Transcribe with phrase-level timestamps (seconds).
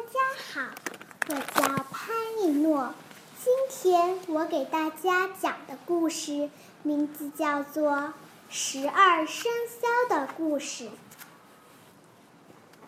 [0.00, 0.18] 大家
[0.54, 0.70] 好，
[1.28, 2.94] 我叫潘一诺。
[3.44, 6.48] 今天我给大家讲的故事
[6.82, 7.92] 名字叫做
[8.48, 10.84] 《十二生肖的故事》。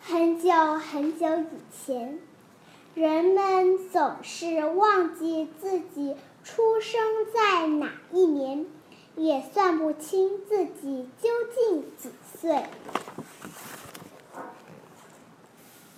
[0.01, 2.19] 很久很久以前，
[2.95, 6.99] 人们总是忘记自己出生
[7.31, 8.65] 在哪一年，
[9.15, 12.09] 也算不清自己究竟几
[12.41, 12.63] 岁。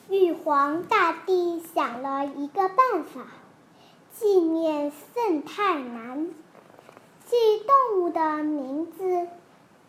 [0.07, 3.25] 玉皇大帝想了一个办法，
[4.13, 6.29] 纪念圣太南，
[7.25, 9.27] 记动物的名字，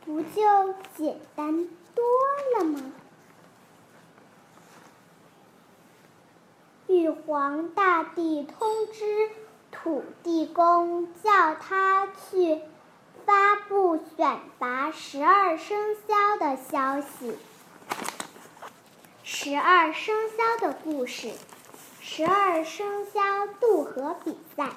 [0.06, 2.04] 不就简单多
[2.56, 2.92] 了吗？
[6.86, 9.28] 玉皇大帝通知
[9.70, 12.62] 土地公，叫他去
[13.26, 17.36] 发布选拔十二生肖的消息。
[19.28, 21.32] 十二生肖的故事，
[22.00, 24.70] 十二生肖渡河比赛，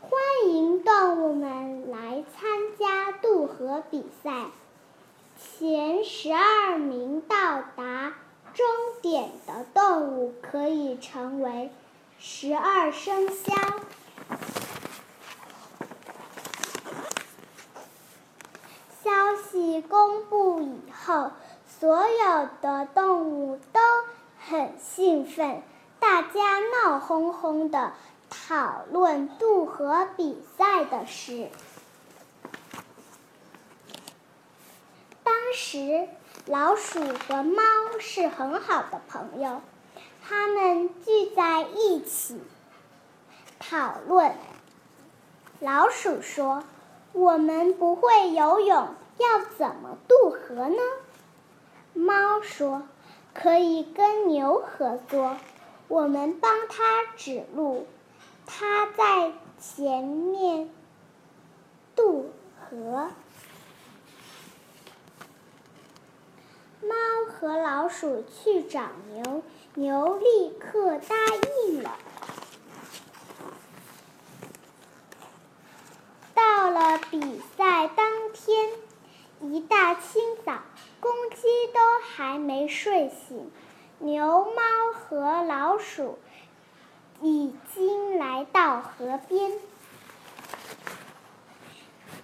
[0.00, 4.46] 欢迎动物们来参加渡河比赛。
[5.38, 8.14] 前十二名到达
[8.52, 8.66] 终
[9.00, 11.70] 点的动物可以成为
[12.18, 13.54] 十二生肖。
[19.04, 21.30] 消息公布以后。
[21.82, 23.80] 所有的动物都
[24.38, 25.62] 很兴奋，
[25.98, 27.92] 大家闹哄哄的
[28.30, 31.48] 讨论渡河比赛的事。
[35.24, 36.06] 当时，
[36.46, 37.60] 老鼠和猫
[37.98, 39.60] 是很好的朋友，
[40.22, 42.40] 他们聚在一起
[43.58, 44.36] 讨论。
[45.58, 46.62] 老鼠说
[47.12, 50.76] ：“我们不会游泳，要怎么渡河呢？”
[51.94, 52.84] 猫说
[53.34, 55.36] ：“可以跟牛合作，
[55.88, 57.86] 我们帮它指路，
[58.46, 60.70] 它在前面
[61.94, 62.70] 渡河。”
[66.80, 66.94] 猫
[67.30, 69.42] 和老鼠去找牛，
[69.74, 71.14] 牛立刻答
[71.66, 71.98] 应了。
[76.34, 78.70] 到了比赛当天，
[79.42, 80.62] 一大清早。
[81.00, 81.42] 公鸡
[81.74, 81.80] 都
[82.14, 83.50] 还没睡醒，
[83.98, 84.62] 牛、猫
[84.92, 86.18] 和老鼠
[87.22, 89.52] 已经来到河边。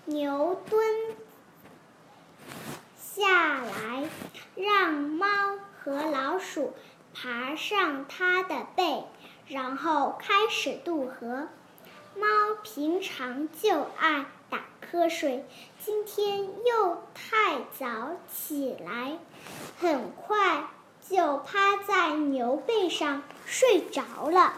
[0.05, 0.87] 牛蹲
[2.99, 4.05] 下来，
[4.55, 5.27] 让猫
[5.79, 6.75] 和老鼠
[7.15, 9.05] 爬上它的背，
[9.47, 11.49] 然后开始渡河。
[12.15, 12.27] 猫
[12.63, 14.27] 平常就爱。
[14.91, 15.45] 瞌睡，
[15.85, 19.19] 今天又太早起来，
[19.79, 20.65] 很快
[21.07, 24.55] 就趴在牛背上睡着了。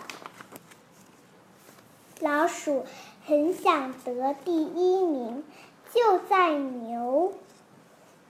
[2.21, 2.87] 老鼠
[3.27, 5.43] 很想得第一名，
[5.93, 7.33] 就在牛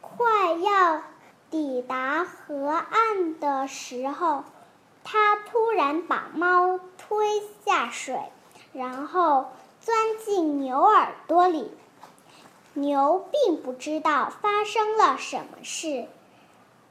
[0.00, 1.03] 快要
[1.50, 4.44] 抵达河岸的时候，
[5.05, 8.19] 它突然把猫推下水，
[8.72, 11.71] 然后钻进牛耳朵里。
[12.81, 16.07] 牛并不知道发生了什么事，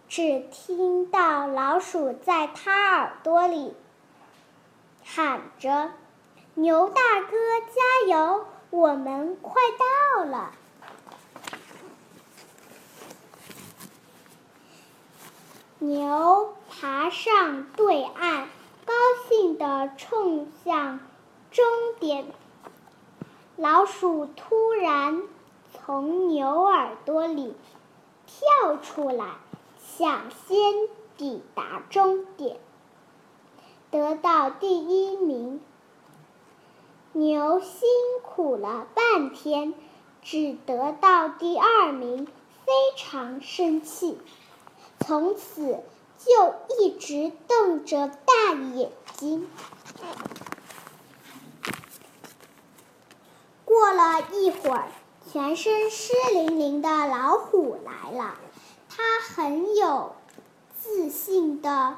[0.07, 3.73] 只听到老鼠在它耳朵里
[5.03, 5.89] 喊着
[6.53, 7.35] ：“牛大哥，
[7.73, 8.45] 加油！
[8.69, 9.55] 我们快
[10.15, 10.51] 到了。”
[15.79, 18.47] 牛爬上对岸，
[18.85, 18.93] 高
[19.27, 20.99] 兴地冲向
[21.49, 21.65] 终
[21.99, 22.27] 点。
[23.55, 25.23] 老鼠突然。
[25.91, 27.55] 从牛耳朵里
[28.27, 29.37] 跳出来，
[29.97, 32.57] 抢先抵达终点，
[33.89, 35.59] 得到第一名。
[37.13, 37.89] 牛辛
[38.21, 39.73] 苦了半天，
[40.21, 42.27] 只得到第二名，
[42.67, 44.19] 非常生气，
[44.99, 45.79] 从此
[46.19, 49.49] 就一直瞪着大眼睛。
[53.65, 54.87] 过了一会儿。
[55.31, 58.35] 全身湿淋淋的老虎来了，
[58.89, 60.15] 它很有
[60.79, 61.97] 自信的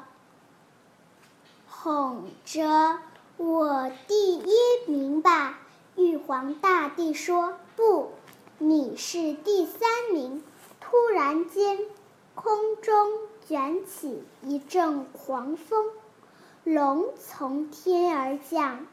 [1.68, 2.98] 哄着
[3.38, 4.52] ：“我第一
[4.86, 5.58] 名吧。”
[5.96, 8.12] 玉皇大帝说：“不，
[8.58, 10.42] 你是第三名。”
[10.80, 11.78] 突然间，
[12.34, 13.12] 空中
[13.48, 15.86] 卷起一阵狂风，
[16.64, 18.86] 龙从天而降，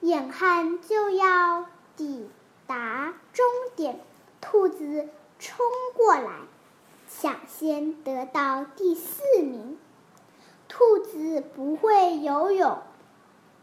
[0.00, 1.66] 眼看就要
[1.96, 2.28] 抵。
[2.66, 3.44] 达终
[3.76, 4.00] 点，
[4.40, 5.08] 兔子
[5.38, 5.66] 冲
[5.96, 6.30] 过来，
[7.08, 9.78] 抢先得到第四名。
[10.68, 12.78] 兔子不会游泳，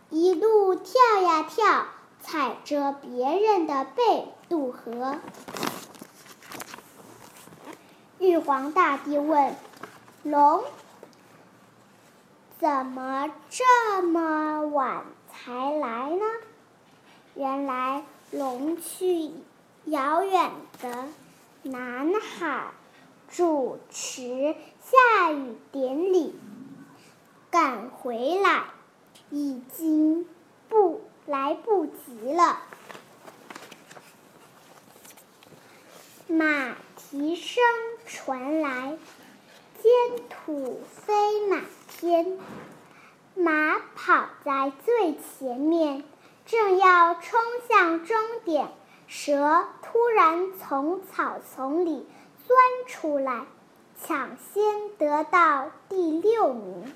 [0.10, 1.88] 一路跳呀跳，
[2.22, 5.18] 踩着别人的背渡河。
[8.20, 9.56] 玉皇大帝问
[10.24, 10.64] 龙
[12.60, 16.24] ：“怎么这么晚才来呢？”
[17.34, 19.30] 原来龙去
[19.84, 20.52] 遥远
[20.82, 21.10] 的
[21.64, 22.72] 南海
[23.30, 26.34] 主持下雨典礼，
[27.50, 28.68] 赶回来
[29.32, 30.26] 已经
[30.70, 32.60] 不来不及了。
[36.28, 37.62] 马蹄声
[38.08, 38.98] 传来，
[39.82, 39.92] 尖
[40.30, 42.40] 土飞满天，
[43.36, 46.06] 马跑在最前面。
[46.46, 47.40] 正要冲
[47.70, 48.70] 向终点，
[49.08, 52.08] 蛇突然从草丛里
[52.46, 52.58] 钻
[52.88, 53.46] 出来，
[54.04, 56.94] 抢先得到第六名。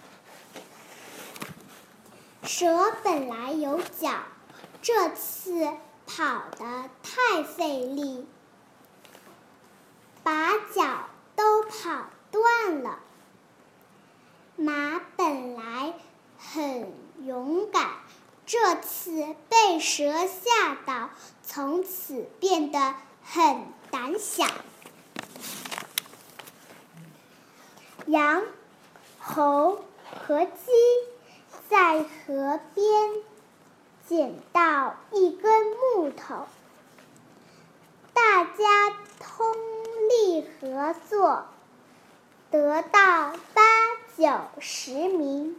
[2.43, 4.11] 蛇本来有脚，
[4.81, 5.67] 这次
[6.05, 8.27] 跑得太费力，
[10.21, 12.99] 把脚都跑断了。
[14.57, 15.93] 马本来
[16.37, 16.93] 很
[17.25, 17.89] 勇敢。
[18.45, 21.09] 这次被蛇吓到，
[21.41, 22.93] 从此变得
[23.23, 24.45] 很胆小。
[28.05, 28.43] 羊、
[29.19, 29.83] 猴
[30.27, 30.51] 和鸡
[31.69, 33.13] 在河边
[34.07, 35.65] 捡到一根
[35.95, 36.45] 木头，
[38.13, 39.55] 大家通
[40.07, 41.45] 力合作，
[42.51, 43.63] 得到八
[44.15, 45.55] 九十名。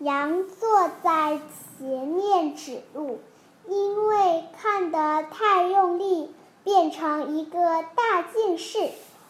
[0.00, 1.38] 羊坐在
[1.78, 3.20] 前面指路，
[3.68, 8.88] 因为看得太用力，变成一个大近视。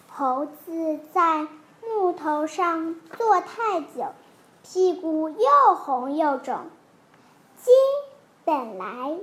[0.09, 1.49] 猴子在
[1.83, 4.13] 木头上坐太久，
[4.63, 6.61] 屁股又红又肿。
[7.57, 7.73] 鸡
[8.45, 9.17] 本来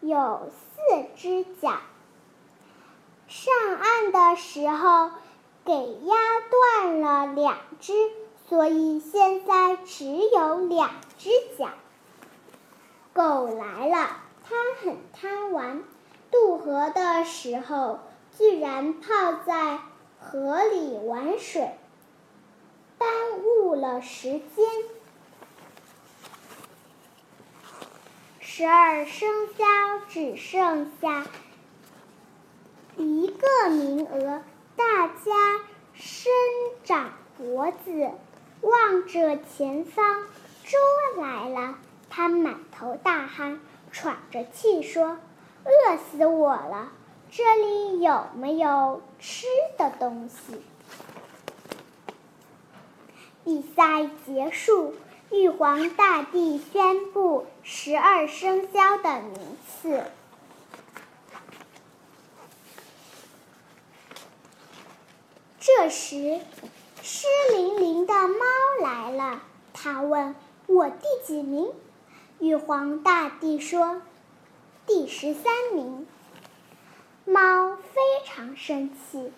[0.00, 1.78] 有四只脚，
[3.26, 5.12] 上岸的时候
[5.64, 6.14] 给压
[6.50, 7.94] 断了两只。
[8.50, 11.68] 所以现在只有两只脚。
[13.12, 15.84] 狗来了，它很贪玩，
[16.32, 18.00] 渡河的时候
[18.36, 19.78] 居然泡在
[20.18, 21.70] 河里玩水，
[22.98, 23.08] 耽
[23.38, 24.66] 误了时间。
[28.40, 29.64] 十二生肖
[30.08, 31.24] 只剩下
[32.96, 34.42] 一个名额，
[34.74, 35.60] 大家
[35.94, 36.32] 伸
[36.82, 38.10] 长脖子。
[38.60, 40.24] 望着前方，
[40.64, 40.76] 猪
[41.20, 41.78] 来了。
[42.10, 43.60] 他满头大汗，
[43.92, 45.18] 喘着气说
[45.64, 46.92] ：“饿死我了！
[47.30, 49.46] 这里有没有吃
[49.78, 50.60] 的东西？”
[53.44, 54.94] 比赛结束，
[55.30, 60.02] 玉皇大帝宣布十二生肖的名次。
[65.60, 66.40] 这时。
[67.12, 68.44] 湿淋淋的猫
[68.80, 69.42] 来了，
[69.72, 70.36] 它问
[70.68, 71.72] 我第几名？
[72.38, 74.00] 玉皇大帝说
[74.86, 76.06] ：“第十三名。”
[77.26, 79.32] 猫非常生气，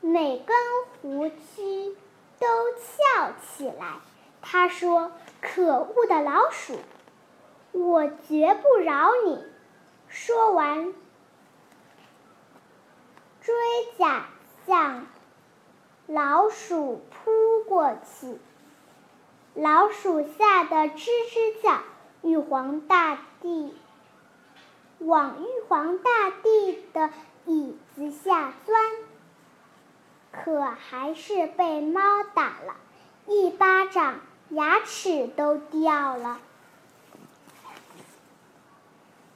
[0.00, 0.56] 每根
[1.02, 1.96] 胡须
[2.38, 2.46] 都
[2.78, 3.96] 翘起来。
[4.40, 5.10] 他说
[5.42, 6.78] ：“可恶的老鼠，
[7.72, 9.44] 我绝不饶你！”
[10.08, 10.94] 说完，
[13.40, 13.52] 追
[13.98, 14.28] 甲
[14.68, 15.04] 向。
[16.06, 18.38] 老鼠扑过去，
[19.54, 21.80] 老鼠吓得吱吱叫。
[22.22, 23.72] 玉皇大帝
[24.98, 27.10] 往玉皇大帝的
[27.44, 28.80] 椅子下钻，
[30.32, 32.00] 可还是被猫
[32.34, 32.76] 打了
[33.26, 36.40] 一巴掌，牙齿都掉了。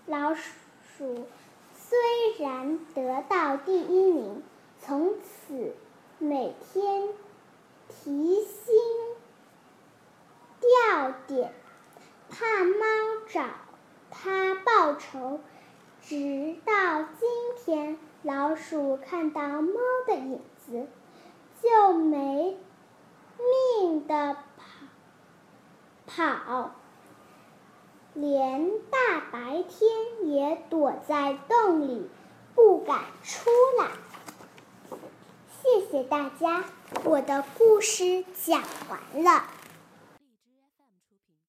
[0.06, 1.28] 老鼠
[1.74, 1.98] 虽
[2.38, 4.42] 然得到第一名，
[4.80, 5.39] 从此。
[6.30, 7.08] 每天
[7.88, 8.72] 提心
[10.60, 11.52] 吊胆，
[12.30, 12.86] 怕猫
[13.26, 13.42] 找
[14.12, 15.40] 他报仇。
[16.00, 19.72] 直到今天，老鼠看到猫
[20.06, 20.86] 的影子，
[21.60, 22.56] 就没
[23.80, 26.70] 命的跑跑，
[28.14, 32.08] 连大白天也躲在洞里，
[32.54, 33.88] 不敢出来。
[35.90, 36.62] 谢谢大家，
[37.02, 39.42] 我的故事讲完了。